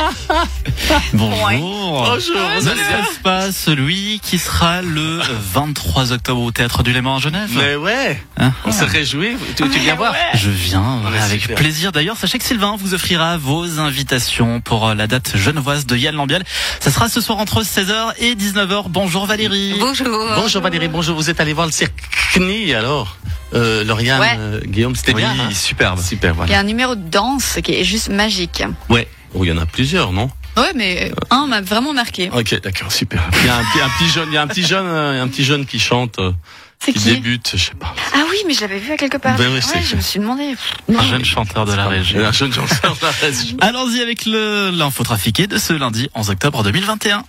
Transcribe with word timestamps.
Bonjour. 1.12 2.04
Bonjour. 2.04 2.36
vous 2.60 2.68
allez 2.68 2.80
bien 2.80 2.98
N'est-ce 3.02 3.20
pas 3.22 3.52
celui 3.52 4.20
qui 4.22 4.38
sera 4.38 4.82
le 4.82 5.20
23 5.52 6.12
octobre 6.12 6.42
au 6.42 6.50
Théâtre 6.50 6.82
du 6.82 6.92
Léman 6.92 7.16
à 7.16 7.18
Genève 7.20 7.50
Mais 7.54 7.76
ouais, 7.76 8.20
Hein 8.38 8.52
on 8.64 8.72
se 8.72 8.84
réjouit. 8.84 9.36
Tu, 9.56 9.68
tu 9.68 9.78
viens 9.78 9.94
voir 9.94 10.14
Je 10.34 10.50
viens 10.50 11.00
Ouais, 11.10 11.18
avec 11.18 11.42
super. 11.42 11.56
plaisir. 11.56 11.92
D'ailleurs, 11.92 12.16
sachez 12.16 12.38
que 12.38 12.44
Sylvain 12.44 12.76
vous 12.78 12.94
offrira 12.94 13.36
vos 13.36 13.78
invitations 13.78 14.60
pour 14.60 14.88
euh, 14.88 14.94
la 14.94 15.06
date 15.06 15.36
genevoise 15.36 15.86
de 15.86 15.96
Yann 15.96 16.14
Lambiel. 16.14 16.42
Ça 16.80 16.90
sera 16.90 17.08
ce 17.08 17.20
soir 17.20 17.38
entre 17.38 17.62
16h 17.62 18.14
et 18.18 18.34
19h. 18.34 18.84
Bonjour 18.88 19.26
Valérie. 19.26 19.74
Bonjour. 19.78 20.08
Bonjour 20.36 20.62
Valérie, 20.62 20.88
bonjour. 20.88 21.16
Vous 21.16 21.30
êtes 21.30 21.40
allé 21.40 21.52
voir 21.52 21.66
le 21.66 21.72
cirque 21.72 21.94
CNI 22.32 22.74
alors 22.74 23.16
euh, 23.54 23.82
Lauriane, 23.84 24.20
Ouais. 24.20 24.36
euh, 24.38 24.60
Guillaume, 24.64 24.94
c'était 24.94 25.12
Oui, 25.14 25.22
bien. 25.22 25.30
hein 25.32 25.50
superbe. 25.52 26.00
Super, 26.00 26.34
Il 26.46 26.50
y 26.52 26.54
a 26.54 26.60
un 26.60 26.64
numéro 26.64 26.94
de 26.94 27.02
danse 27.08 27.58
qui 27.64 27.74
est 27.74 27.84
juste 27.84 28.08
magique. 28.08 28.62
Ouais. 28.88 29.08
Oh, 29.34 29.44
il 29.44 29.48
y 29.48 29.52
en 29.52 29.58
a 29.58 29.66
plusieurs, 29.66 30.12
non 30.12 30.30
Ouais, 30.56 30.72
mais 30.74 31.12
un 31.30 31.46
m'a 31.46 31.60
vraiment 31.60 31.92
marqué. 31.92 32.28
Ok, 32.34 32.60
d'accord, 32.60 32.90
super. 32.90 33.22
Il 33.40 33.46
y 33.46 33.48
a 33.48 33.56
un, 33.56 33.62
petit- 33.64 33.80
un 33.80 33.88
petit 33.90 34.08
jeune, 34.10 34.28
il 34.30 34.34
y 34.34 34.36
a 34.36 34.42
un 34.42 34.46
petit 34.48 34.64
jeune, 34.64 34.86
euh, 34.86 35.22
un 35.22 35.28
petit 35.28 35.44
jeune 35.44 35.64
qui 35.64 35.78
chante, 35.78 36.18
euh, 36.18 36.32
C'est 36.80 36.92
qui, 36.92 36.98
qui 36.98 37.04
débute, 37.14 37.52
je 37.54 37.64
sais 37.66 37.74
pas. 37.74 37.94
Ah 38.14 38.24
oui, 38.30 38.36
mais 38.46 38.54
je 38.54 38.60
l'avais 38.62 38.78
vu 38.80 38.90
à 38.92 38.96
quelque 38.96 39.16
part. 39.18 39.36
Ben 39.36 39.46
oui, 39.48 39.60
ouais, 39.74 39.82
je 39.82 39.96
me 39.96 40.00
suis 40.00 40.18
demandé. 40.18 40.54
Un 40.88 41.02
jeune 41.04 41.24
chanteur 41.24 41.64
de 41.66 41.72
la 41.74 41.86
région. 41.86 42.24
Un 42.24 42.32
jeune 42.32 42.52
chanteur 42.52 42.96
de 42.96 43.02
la 43.02 43.10
région. 43.12 43.56
Allons-y 43.60 44.00
avec 44.00 44.26
le 44.26 44.70
l'info 44.70 45.04
trafiqué 45.04 45.46
de 45.46 45.56
ce 45.58 45.72
lundi 45.72 46.08
11 46.14 46.30
octobre 46.30 46.62
2021. 46.64 47.22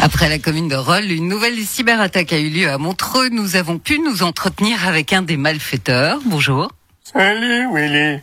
Après 0.00 0.28
la 0.28 0.38
commune 0.40 0.68
de 0.68 0.74
Rolle, 0.76 1.10
une 1.12 1.28
nouvelle 1.28 1.56
cyberattaque 1.64 2.32
a 2.32 2.38
eu 2.38 2.50
lieu 2.50 2.68
à 2.68 2.78
Montreux. 2.78 3.28
Nous 3.30 3.54
avons 3.56 3.78
pu 3.78 4.00
nous 4.00 4.22
entretenir 4.24 4.86
avec 4.86 5.12
un 5.12 5.22
des 5.22 5.36
malfaiteurs. 5.36 6.18
Bonjour. 6.26 6.68
Salut 7.04 7.68
Willy. 7.72 8.18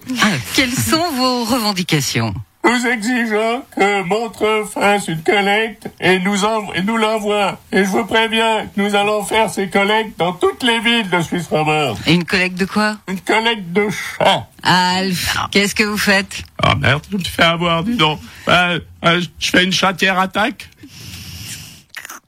Quelles 0.54 0.74
sont 0.74 1.12
vos 1.16 1.46
revendications? 1.46 2.34
Nous 2.64 2.86
exigeons 2.88 3.64
que 3.76 4.04
Montreux 4.04 4.66
fasse 4.66 5.08
une 5.08 5.22
collecte 5.24 5.90
et 6.00 6.20
nous, 6.20 6.46
env- 6.46 6.72
et 6.76 6.82
nous 6.84 6.96
l'envoie. 6.96 7.60
Et 7.72 7.80
je 7.80 7.90
vous 7.90 8.06
préviens 8.06 8.68
que 8.68 8.80
nous 8.82 8.96
allons 8.96 9.24
faire 9.24 9.50
ces 9.50 9.68
collectes 9.70 10.18
dans 10.20 10.34
toutes 10.34 10.62
les 10.64 10.80
villes 10.80 11.10
de 11.10 11.22
Suisse 11.22 11.48
romande. 11.48 11.98
Et 12.06 12.14
une 12.14 12.24
collecte 12.24 12.56
de 12.58 12.66
quoi? 12.66 12.98
Une 13.08 13.20
collecte 13.20 13.72
de 13.74 13.88
chats. 13.90 14.48
Alf, 14.64 15.36
qu'est-ce 15.52 15.74
que 15.76 15.84
vous 15.84 15.98
faites? 15.98 16.44
Ah 16.62 16.76
merde, 16.76 17.04
je 17.12 17.18
me 17.18 17.24
fais 17.24 17.42
avoir, 17.44 17.84
dis 17.84 17.96
donc. 17.96 18.20
Euh, 18.48 18.80
euh, 19.06 19.22
je 19.40 19.50
fais 19.50 19.64
une 19.64 19.74
chatière 19.74 20.20
attaque. 20.20 20.70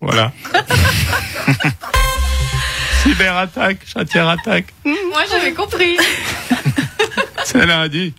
Voilà. 0.01 0.31
Cyberattaque, 3.03 3.79
chatière 3.85 4.29
attaque. 4.29 4.65
Moi, 4.85 5.21
j'avais 5.29 5.53
compris. 5.53 5.97
C'est 7.43 7.65
lundi. 7.65 8.13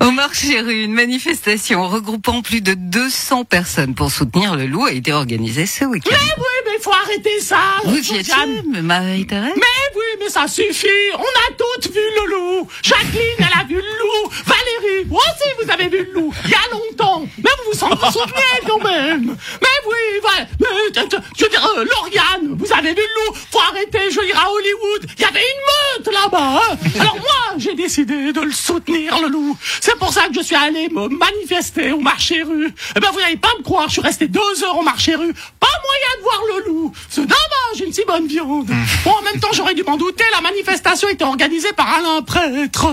Au 0.00 0.10
marché 0.12 0.60
rue, 0.60 0.84
une 0.84 0.94
manifestation 0.94 1.86
regroupant 1.86 2.40
plus 2.40 2.62
de 2.62 2.72
200 2.72 3.44
personnes 3.44 3.94
pour 3.94 4.10
soutenir 4.10 4.56
le 4.56 4.66
loup 4.66 4.86
a 4.86 4.92
été 4.92 5.12
organisée 5.12 5.66
ce 5.66 5.84
week-end. 5.84 6.10
Oui, 6.38 6.44
mais 6.64 6.72
il 6.78 6.82
faut 6.82 6.92
arrêter 7.04 7.38
ça. 7.40 7.58
Vous 7.84 7.96
y 7.98 8.16
étiez, 8.16 8.34
Marie-Thérèse 8.82 9.52
Mais 9.56 9.62
oui, 9.94 10.02
mais 10.20 10.30
ça 10.30 10.48
suffit. 10.48 10.86
On 11.14 11.18
a 11.20 11.54
toutes 11.56 11.92
vu 11.92 12.00
le 12.00 12.30
loup. 12.34 12.68
Jacqueline, 12.82 13.20
elle 13.38 13.60
a 13.60 13.64
vu 13.64 13.74
le 13.76 13.80
loup. 13.82 14.30
Valérie, 14.46 15.04
vous 15.06 15.16
aussi, 15.16 15.64
vous 15.64 15.70
avez 15.70 15.88
vu 15.88 16.06
le 16.06 16.12
loup. 16.14 16.32
Il 16.46 16.50
y 16.50 16.54
a 16.54 16.58
longtemps. 16.72 17.26
Mais 17.36 17.50
vous 17.66 17.78
vous 17.78 17.84
en 17.84 18.10
souvenez 18.10 18.60
quand 18.66 18.82
même. 18.82 19.36
Mais 19.60 19.68
oui, 19.86 20.20
voilà. 20.22 20.46
Mais, 20.60 20.66
je- 20.94 21.44
veux 21.44 21.50
dire, 21.50 21.68
euh, 21.76 21.84
Lauriane, 21.84 22.56
vous 22.58 22.72
avez 22.72 22.90
vu 22.94 23.00
le 23.02 23.26
loup. 23.32 23.36
Faut 23.52 23.60
arrêter, 23.70 23.98
je 24.10 24.20
dire, 24.20 24.38
à 24.38 24.50
Hollywood. 24.50 25.10
Il 25.18 25.22
y 25.22 25.24
avait 25.26 25.40
une 25.40 26.04
meute 26.04 26.14
là-bas. 26.14 26.60
hein. 26.70 26.76
Alors 26.98 27.16
moi, 27.16 27.58
j'ai 27.58 27.74
décidé 27.74 28.32
de 28.32 28.40
le 28.40 28.52
soutenir, 28.52 29.20
le 29.20 29.28
loup. 29.28 29.56
C'est 29.80 29.89
pour 29.98 30.12
ça 30.12 30.28
que 30.28 30.34
je 30.34 30.40
suis 30.40 30.56
allé 30.56 30.88
me 30.88 31.08
manifester 31.08 31.92
au 31.92 32.00
marché 32.00 32.42
rue. 32.42 32.72
Eh 32.96 33.00
ben, 33.00 33.08
vous 33.12 33.20
n'allez 33.20 33.36
pas 33.36 33.50
me 33.58 33.62
croire, 33.62 33.86
je 33.88 33.92
suis 33.92 34.00
resté 34.00 34.28
deux 34.28 34.64
heures 34.64 34.78
au 34.78 34.82
marché 34.82 35.14
rue. 35.14 35.32
Pas 35.58 35.66
moyen 35.84 36.16
de 36.18 36.22
voir 36.22 36.42
le 36.48 36.66
loup. 36.66 36.92
C'est 37.08 37.22
dommage, 37.22 37.80
une 37.84 37.92
si 37.92 38.02
bonne 38.06 38.26
viande. 38.26 38.70
Bon, 39.04 39.10
en 39.10 39.22
même 39.22 39.40
temps, 39.40 39.50
j'aurais 39.52 39.74
dû 39.74 39.82
m'en 39.82 39.96
douter, 39.96 40.24
la 40.34 40.40
manifestation 40.40 41.08
était 41.08 41.24
organisée 41.24 41.72
par 41.72 41.94
Alain 41.94 42.22
Prêtre. 42.22 42.92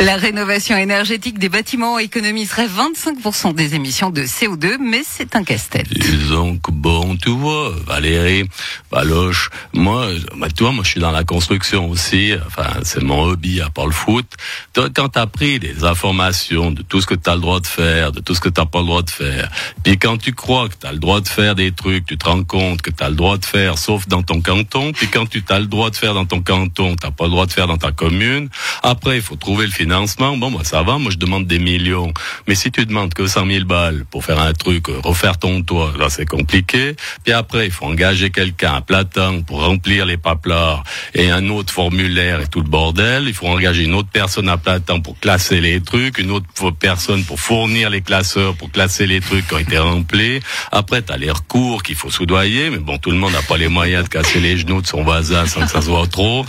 La 0.00 0.16
rénovation 0.16 0.76
énergétique 0.76 1.40
des 1.40 1.48
bâtiments 1.48 1.98
économiserait 1.98 2.68
25% 2.68 3.52
des 3.56 3.74
émissions 3.74 4.10
de 4.10 4.22
CO2, 4.22 4.76
mais 4.78 5.02
c'est 5.04 5.34
un 5.34 5.42
casse-tête. 5.42 5.88
Que 5.88 6.70
bon, 6.70 7.16
tu 7.16 7.30
vois, 7.30 7.72
Valérie, 7.84 8.44
Valoche, 8.92 9.50
moi, 9.72 10.06
bah, 10.36 10.46
tu 10.56 10.62
vois, 10.62 10.70
moi, 10.70 10.84
je 10.84 10.90
suis 10.90 11.00
dans 11.00 11.10
la 11.10 11.24
construction 11.24 11.90
aussi. 11.90 12.32
Enfin, 12.46 12.78
c'est 12.84 13.02
mon 13.02 13.24
hobby 13.24 13.60
à 13.60 13.70
part 13.70 13.86
le 13.86 13.92
foot. 13.92 14.24
Toi, 14.72 14.88
quand 14.94 15.08
t'as 15.08 15.26
pris 15.26 15.58
des 15.58 15.82
informations 15.82 16.70
de 16.70 16.82
tout 16.82 17.00
ce 17.00 17.06
que 17.06 17.16
t'as 17.16 17.34
le 17.34 17.40
droit 17.40 17.58
de 17.58 17.66
faire, 17.66 18.12
de 18.12 18.20
tout 18.20 18.36
ce 18.36 18.40
que 18.40 18.48
t'as 18.48 18.66
pas 18.66 18.78
le 18.78 18.86
droit 18.86 19.02
de 19.02 19.10
faire, 19.10 19.50
puis 19.82 19.98
quand 19.98 20.16
tu 20.16 20.32
crois 20.32 20.68
que 20.68 20.74
t'as 20.78 20.92
le 20.92 20.98
droit 20.98 21.20
de 21.20 21.28
faire 21.28 21.56
des 21.56 21.72
trucs, 21.72 22.06
tu 22.06 22.16
te 22.16 22.24
rends 22.24 22.44
compte 22.44 22.82
que 22.82 22.90
t'as 22.90 23.08
le 23.08 23.16
droit 23.16 23.36
de 23.36 23.44
faire, 23.44 23.78
sauf 23.78 24.06
dans 24.06 24.22
ton 24.22 24.40
canton. 24.42 24.92
Puis 24.92 25.08
quand 25.08 25.28
tu 25.28 25.42
t'as 25.42 25.58
le 25.58 25.66
droit 25.66 25.90
de 25.90 25.96
faire 25.96 26.14
dans 26.14 26.24
ton 26.24 26.40
canton, 26.40 26.94
t'as 26.94 27.10
pas 27.10 27.24
le 27.24 27.30
droit 27.30 27.46
de 27.46 27.52
faire 27.52 27.66
dans 27.66 27.78
ta 27.78 27.90
commune. 27.90 28.48
Après, 28.84 29.16
il 29.16 29.22
faut 29.22 29.34
trouver 29.34 29.66
le 29.66 29.72
financement. 29.72 29.87
Bon, 29.88 30.50
bah, 30.50 30.60
ça 30.64 30.82
va. 30.82 30.98
Moi, 30.98 31.10
je 31.10 31.16
demande 31.16 31.46
des 31.46 31.58
millions. 31.58 32.12
Mais 32.46 32.54
si 32.54 32.70
tu 32.70 32.84
demandes 32.84 33.14
que 33.14 33.26
100 33.26 33.46
000 33.46 33.64
balles 33.64 34.04
pour 34.10 34.24
faire 34.24 34.40
un 34.40 34.52
truc, 34.52 34.88
euh, 34.88 35.00
refaire 35.02 35.38
ton 35.38 35.62
toit, 35.62 35.92
là, 35.98 36.08
c'est 36.10 36.26
compliqué. 36.26 36.94
Puis 37.24 37.32
après, 37.32 37.66
il 37.66 37.72
faut 37.72 37.86
engager 37.86 38.30
quelqu'un 38.30 38.74
à 38.74 39.04
temps 39.04 39.42
pour 39.42 39.64
remplir 39.64 40.06
les 40.06 40.16
paplards 40.16 40.82
et 41.14 41.30
un 41.30 41.48
autre 41.48 41.72
formulaire 41.72 42.40
et 42.40 42.46
tout 42.46 42.60
le 42.60 42.68
bordel. 42.68 43.24
Il 43.26 43.34
faut 43.34 43.46
engager 43.46 43.84
une 43.84 43.94
autre 43.94 44.08
personne 44.12 44.48
à 44.48 44.58
temps 44.58 45.00
pour 45.00 45.18
classer 45.18 45.60
les 45.60 45.80
trucs, 45.80 46.18
une 46.18 46.30
autre 46.30 46.70
personne 46.70 47.24
pour 47.24 47.40
fournir 47.40 47.90
les 47.90 48.02
classeurs, 48.02 48.54
pour 48.54 48.70
classer 48.70 49.06
les 49.06 49.20
trucs 49.20 49.46
qui 49.46 49.54
ont 49.54 49.58
été 49.58 49.78
remplis. 49.78 50.40
Après, 50.72 51.02
t'as 51.02 51.16
les 51.16 51.30
recours 51.30 51.82
qu'il 51.82 51.94
faut 51.94 52.10
soudoyer, 52.10 52.70
mais 52.70 52.78
bon, 52.78 52.98
tout 52.98 53.10
le 53.10 53.16
monde 53.16 53.32
n'a 53.32 53.42
pas 53.42 53.56
les 53.56 53.68
moyens 53.68 54.04
de 54.04 54.08
casser 54.08 54.40
les 54.40 54.58
genoux 54.58 54.82
de 54.82 54.86
son 54.86 55.02
voisin 55.02 55.46
sans 55.46 55.62
que 55.62 55.70
ça 55.70 55.80
se 55.80 55.88
voit 55.88 56.06
trop. 56.06 56.44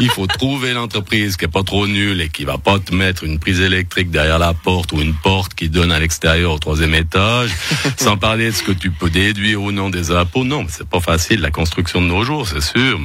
Il 0.00 0.10
faut 0.10 0.26
trouver 0.26 0.72
l'entreprise 0.72 1.36
qui 1.36 1.44
est 1.44 1.48
pas 1.48 1.62
trop 1.62 1.86
nulle 1.86 2.20
et 2.20 2.28
qui 2.28 2.44
va 2.44 2.58
pas 2.58 2.79
mettre 2.90 3.24
une 3.24 3.38
prise 3.38 3.60
électrique 3.60 4.10
derrière 4.10 4.38
la 4.38 4.54
porte 4.54 4.92
ou 4.92 5.00
une 5.00 5.14
porte 5.14 5.54
qui 5.54 5.68
donne 5.68 5.92
à 5.92 5.98
l'extérieur 5.98 6.52
au 6.52 6.58
troisième 6.58 6.94
étage. 6.94 7.50
Sans 7.98 8.16
parler 8.16 8.46
de 8.46 8.52
ce 8.52 8.62
que 8.62 8.72
tu 8.72 8.90
peux 8.90 9.10
déduire 9.10 9.62
ou 9.62 9.72
non 9.72 9.90
des 9.90 10.10
impôts. 10.10 10.44
Non, 10.44 10.62
mais 10.62 10.70
c'est 10.70 10.88
pas 10.88 11.00
facile 11.00 11.40
la 11.40 11.50
construction 11.50 12.00
de 12.00 12.06
nos 12.06 12.24
jours, 12.24 12.48
c'est 12.48 12.62
sûr. 12.62 12.98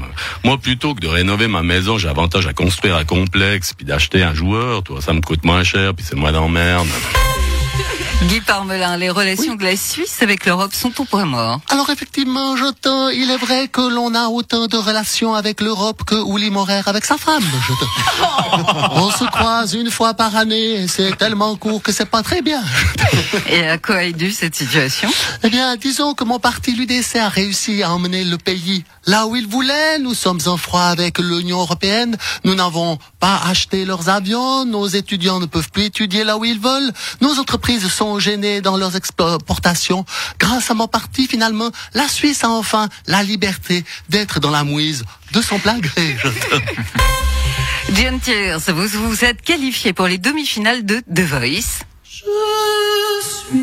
Moi, 0.43 0.57
plutôt 0.57 0.95
que 0.95 1.01
de 1.01 1.07
rénover 1.07 1.47
ma 1.47 1.63
maison, 1.63 1.97
j'ai 1.97 2.07
avantage 2.07 2.47
à 2.47 2.53
construire 2.53 2.95
un 2.95 3.05
complexe 3.05 3.73
puis 3.73 3.85
d'acheter 3.85 4.23
un 4.23 4.33
joueur. 4.33 4.83
Toi, 4.83 5.01
ça 5.01 5.13
me 5.13 5.21
coûte 5.21 5.43
moins 5.43 5.63
cher 5.63 5.93
puis 5.93 6.05
c'est 6.07 6.15
moins 6.15 6.31
d'emmerde. 6.31 6.87
Guy 8.23 8.41
Parmelin, 8.41 8.97
les 8.97 9.09
relations 9.11 9.53
de 9.55 9.63
la 9.63 9.75
Suisse 9.77 10.17
avec 10.21 10.45
l'Europe 10.47 10.73
sont 10.73 10.99
au 10.99 11.05
point 11.05 11.25
mort. 11.25 11.59
Alors 11.69 11.89
effectivement, 11.91 12.55
j'entends, 12.57 13.09
il 13.09 13.29
est 13.29 13.37
vrai 13.37 13.67
que 13.67 13.81
l'on 13.81 14.15
a 14.15 14.29
autant 14.29 14.65
de 14.65 14.77
relations 14.77 15.35
avec 15.35 15.61
l'Europe 15.61 16.03
que 16.05 16.15
Uli 16.33 16.49
Morer 16.49 16.81
avec 16.87 17.05
sa 17.05 17.17
femme. 17.17 17.43
Je 17.43 17.73
te- 17.73 18.91
On 18.93 19.11
se 19.11 19.25
croise 19.25 19.73
une 19.75 19.91
fois 19.91 20.15
par 20.15 20.35
année 20.35 20.81
et 20.83 20.87
c'est 20.87 21.15
tellement 21.17 21.55
court 21.55 21.83
que 21.83 21.91
c'est 21.91 22.05
pas 22.09 22.23
très 22.23 22.41
bien. 22.41 22.63
Et 23.49 23.67
à 23.67 23.77
quoi 23.77 24.03
est 24.03 24.13
due 24.13 24.31
cette 24.31 24.55
situation? 24.55 25.09
Eh 25.43 25.49
bien, 25.49 25.75
disons 25.75 26.13
que 26.15 26.23
mon 26.23 26.39
parti 26.39 26.71
l'UDC 26.71 27.17
a 27.17 27.29
réussi 27.29 27.83
à 27.83 27.91
emmener 27.91 28.23
le 28.23 28.37
pays 28.37 28.85
là 29.05 29.27
où 29.27 29.35
il 29.35 29.45
voulait. 29.47 29.99
Nous 29.99 30.15
sommes 30.15 30.39
en 30.47 30.57
froid 30.57 30.81
avec 30.81 31.19
l'Union 31.19 31.59
européenne. 31.59 32.17
Nous 32.43 32.55
n'avons 32.55 32.97
pas 33.19 33.39
acheté 33.45 33.85
leurs 33.85 34.09
avions. 34.09 34.65
Nos 34.65 34.87
étudiants 34.87 35.39
ne 35.39 35.45
peuvent 35.45 35.69
plus 35.69 35.83
étudier 35.83 36.23
là 36.23 36.37
où 36.37 36.45
ils 36.45 36.59
veulent. 36.59 36.91
Nos 37.21 37.37
entreprises 37.39 37.87
sont 37.87 38.04
gênées 38.19 38.61
dans 38.61 38.77
leurs 38.77 38.95
exportations. 38.95 40.05
Grâce 40.39 40.71
à 40.71 40.73
mon 40.73 40.87
parti, 40.87 41.27
finalement, 41.27 41.71
la 41.93 42.07
Suisse 42.07 42.43
a 42.43 42.49
enfin 42.49 42.89
la 43.07 43.23
liberté 43.23 43.83
d'être 44.09 44.39
dans 44.39 44.51
la 44.51 44.63
mouise 44.63 45.03
de 45.33 45.41
son 45.41 45.59
plein 45.59 45.79
gré. 45.79 46.15
Je 46.23 46.29
John 47.93 48.19
Tiers, 48.21 48.59
vous 48.59 48.87
vous 48.87 49.25
êtes 49.25 49.41
qualifié 49.41 49.93
pour 49.93 50.07
les 50.07 50.17
demi-finales 50.17 50.85
de 50.85 51.01
The 51.13 51.21
Voice. 51.21 51.83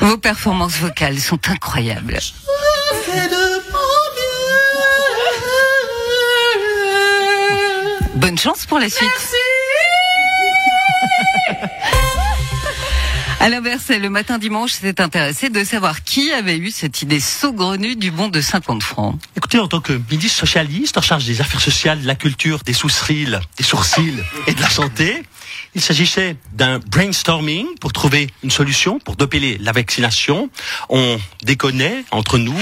Vos 0.00 0.16
performances 0.16 0.78
vocales 0.78 1.20
sont 1.20 1.38
incroyables. 1.48 2.18
Bonne 8.20 8.36
chance 8.36 8.66
pour 8.66 8.78
la 8.78 8.90
suite. 8.90 9.39
Alain 13.42 13.62
Berset, 13.62 13.98
le 13.98 14.10
matin 14.10 14.36
dimanche, 14.36 14.72
s'est 14.72 15.00
intéressé 15.00 15.48
de 15.48 15.64
savoir 15.64 16.04
qui 16.04 16.30
avait 16.30 16.58
eu 16.58 16.70
cette 16.70 17.00
idée 17.00 17.20
saugrenue 17.20 17.96
du 17.96 18.10
bon 18.10 18.28
de 18.28 18.38
50 18.38 18.82
francs. 18.82 19.18
Écoutez, 19.34 19.58
en 19.58 19.66
tant 19.66 19.80
que 19.80 19.98
ministre 20.10 20.40
socialiste 20.40 20.98
en 20.98 21.00
charge 21.00 21.24
des 21.24 21.40
affaires 21.40 21.62
sociales, 21.62 22.02
de 22.02 22.06
la 22.06 22.16
culture, 22.16 22.58
des 22.66 22.74
sourcils, 22.74 23.38
des 23.56 23.64
sourcils 23.64 24.22
et 24.46 24.52
de 24.52 24.60
la 24.60 24.68
santé, 24.68 25.22
il 25.74 25.80
s'agissait 25.80 26.36
d'un 26.52 26.80
brainstorming 26.80 27.66
pour 27.80 27.92
trouver 27.92 28.28
une 28.42 28.50
solution 28.50 28.98
pour 28.98 29.16
doper 29.16 29.58
la 29.58 29.72
vaccination. 29.72 30.50
On 30.88 31.18
déconnait 31.44 32.04
entre 32.10 32.38
nous 32.38 32.58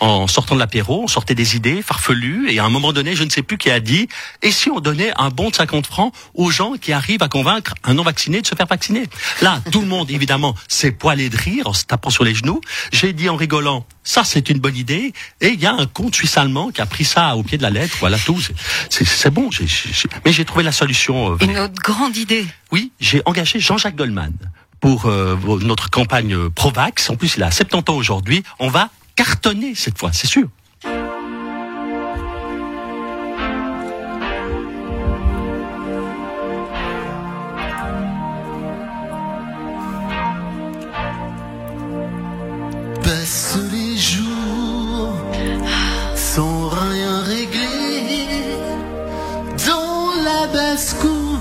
en 0.00 0.26
sortant 0.26 0.54
de 0.54 0.60
l'apéro, 0.60 1.02
on 1.02 1.08
sortait 1.08 1.34
des 1.34 1.56
idées 1.56 1.82
farfelues 1.82 2.50
et 2.50 2.58
à 2.58 2.64
un 2.64 2.68
moment 2.68 2.92
donné, 2.92 3.16
je 3.16 3.24
ne 3.24 3.30
sais 3.30 3.42
plus 3.42 3.58
qui 3.58 3.70
a 3.70 3.80
dit, 3.80 4.06
et 4.42 4.50
si 4.50 4.70
on 4.70 4.80
donnait 4.80 5.12
un 5.16 5.30
bon 5.30 5.50
de 5.50 5.54
50 5.54 5.86
francs 5.86 6.14
aux 6.34 6.50
gens 6.50 6.74
qui 6.74 6.92
arrivent 6.92 7.22
à 7.22 7.28
convaincre 7.28 7.74
un 7.84 7.94
non 7.94 8.02
vacciné 8.02 8.40
de 8.40 8.46
se 8.46 8.54
faire 8.54 8.66
vacciner? 8.66 9.04
Là, 9.40 9.60
tout 9.70 9.80
le 9.80 9.86
monde, 9.86 10.10
évidemment, 10.14 10.54
s'est 10.68 10.90
poilé 10.92 11.28
de 11.28 11.36
rire 11.36 11.66
en 11.66 11.72
se 11.72 11.84
tapant 11.84 12.10
sur 12.10 12.24
les 12.24 12.34
genoux. 12.34 12.60
J'ai 12.92 13.12
dit 13.12 13.28
en 13.28 13.36
rigolant, 13.36 13.86
ça 14.04 14.24
c'est 14.24 14.48
une 14.50 14.58
bonne 14.58 14.76
idée. 14.76 15.12
Et 15.40 15.48
il 15.48 15.60
y 15.60 15.66
a 15.66 15.72
un 15.74 15.86
compte 15.86 16.14
suisse 16.14 16.36
allemand 16.36 16.70
qui 16.70 16.80
a 16.80 16.86
pris 16.86 17.04
ça 17.04 17.36
au 17.36 17.42
pied 17.42 17.58
de 17.58 17.62
la 17.62 17.70
lettre. 17.70 17.96
Voilà 18.00 18.18
tout. 18.18 18.40
C'est- 18.40 18.54
C'est 18.90 19.04
c'est 19.06 19.30
bon. 19.30 19.50
Mais 20.24 20.32
j'ai 20.32 20.44
trouvé 20.44 20.64
la 20.64 20.72
solution. 20.72 21.32
euh, 21.32 21.36
Une 21.40 21.58
autre 21.58 21.80
grande 21.82 22.16
idée. 22.16 22.46
oui, 22.70 22.92
j'ai 23.00 23.22
engagé 23.26 23.60
Jean-Jacques 23.60 23.96
Goldman 23.96 24.32
pour 24.80 25.06
euh, 25.06 25.36
notre 25.62 25.90
campagne 25.90 26.34
euh, 26.34 26.50
Provax. 26.50 27.08
En 27.10 27.16
plus, 27.16 27.34
il 27.36 27.42
a 27.42 27.50
70 27.50 27.90
ans 27.90 27.94
aujourd'hui. 27.96 28.42
On 28.58 28.68
va 28.68 28.90
cartonner 29.16 29.74
cette 29.74 29.98
fois, 29.98 30.10
c'est 30.12 30.26
sûr. 30.26 30.48
Passent 43.32 43.56
les 43.72 43.96
jours 43.96 45.16
sans 46.14 46.68
rien 46.68 47.22
régler 47.22 48.28
dans 49.66 50.10
la 50.22 50.46
basse-cour 50.48 51.38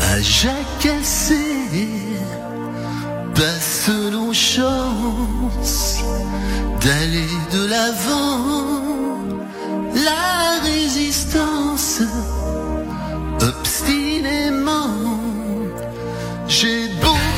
à 0.00 0.20
jacasser. 0.20 1.86
Passe 3.36 3.88
nos 4.10 4.32
chances 4.32 6.00
d'aller 6.82 7.34
de 7.52 7.64
l'avant. 7.64 8.82
La 9.94 10.58
résistance 10.64 12.02
obstinément. 13.40 15.20
J'ai 16.48 16.88
beau 17.00 17.31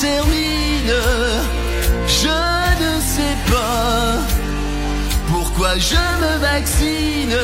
termine, 0.00 0.94
je 2.06 2.38
ne 2.84 3.00
sais 3.00 3.36
pas 3.50 4.18
pourquoi 5.28 5.78
je 5.78 6.04
me 6.22 6.38
vaccine 6.38 7.36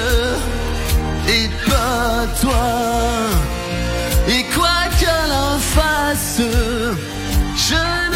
et 1.28 1.48
pas 1.68 2.26
toi. 2.40 2.68
Et 4.28 4.44
quoi 4.54 4.78
qu'elle 4.98 5.32
en 5.32 5.58
fasse, 5.58 6.40
je 7.56 8.07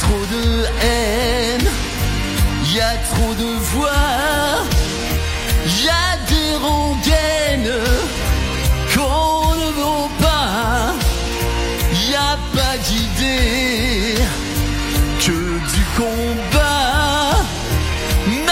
trop 0.00 0.24
de 0.34 0.64
haine, 0.82 1.68
y 2.74 2.80
a 2.80 2.94
trop 3.10 3.34
de 3.34 3.50
voix, 3.72 4.64
y 5.66 5.88
a 5.88 6.16
des 6.28 6.48
qu'on 8.94 9.54
ne 9.54 9.70
vaut 9.80 10.10
pas. 10.20 10.94
Y 12.10 12.14
a 12.14 12.36
pas 12.54 12.76
d'idée 12.86 14.14
que 15.20 15.38
du 15.74 15.84
combat. 15.96 17.36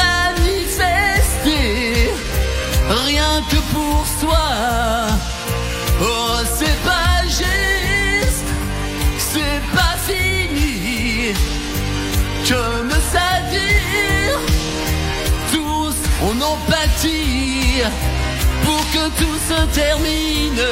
Manifester 0.00 1.64
rien 3.06 3.34
que 3.50 3.60
pour 3.72 3.98
soi. 4.20 4.48
Oh, 6.00 6.38
pour 18.64 18.80
que 18.92 19.08
tout 19.18 19.38
se 19.48 19.60
termine. 19.74 20.66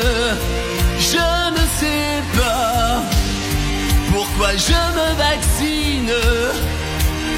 Je 0.98 1.26
ne 1.56 1.64
sais 1.80 2.22
pas 2.36 3.02
pourquoi 4.12 4.50
je 4.56 4.80
me 4.96 5.08
vaccine 5.16 6.12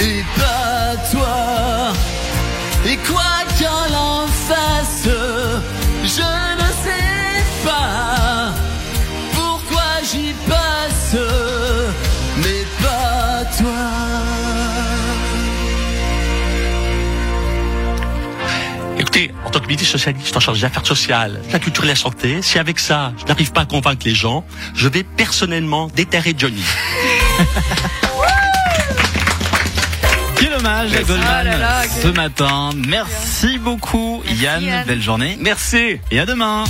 et 0.00 0.24
pas 0.38 0.96
toi. 1.10 1.92
Et 2.86 2.96
quoi 2.98 3.36
qu'en 3.58 3.94
en 3.94 4.26
fasse, 4.26 5.08
Écoutez, 19.16 19.34
en 19.46 19.50
tant 19.50 19.60
que 19.60 19.66
ministre 19.66 19.92
socialiste 19.92 20.36
en 20.36 20.40
charge 20.40 20.58
des 20.58 20.64
affaires 20.66 20.84
sociales, 20.86 21.40
de 21.48 21.52
la 21.52 21.58
culture 21.58 21.84
et 21.84 21.86
de 21.86 21.92
la 21.92 21.96
santé, 21.96 22.42
si 22.42 22.58
avec 22.58 22.78
ça, 22.78 23.14
je 23.18 23.24
n'arrive 23.24 23.50
pas 23.50 23.62
à 23.62 23.64
convaincre 23.64 24.02
les 24.04 24.14
gens, 24.14 24.44
je 24.74 24.88
vais 24.88 25.04
personnellement 25.04 25.86
déterrer 25.88 26.34
Johnny. 26.36 26.62
Quel 30.38 30.52
hommage 30.52 30.92
à. 30.92 31.02
Goldman 31.02 31.26
Ah 31.30 31.44
là 31.44 31.56
là, 31.56 31.82
ce 31.84 32.08
matin. 32.08 32.70
Merci 32.86 33.56
beaucoup 33.56 34.22
Merci, 34.26 34.42
Yann. 34.44 34.62
Yann. 34.62 34.86
Belle 34.86 35.00
journée. 35.00 35.38
Merci. 35.40 35.98
Et 36.10 36.20
à 36.20 36.26
demain. 36.26 36.64